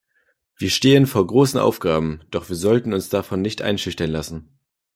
[0.57, 4.57] Wir stehen vor großen Aufgaben, doch wir sollten uns davon nicht einschüchtern lassen.